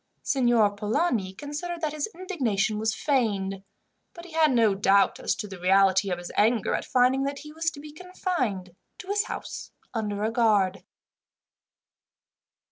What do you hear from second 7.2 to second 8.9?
that he was to be confined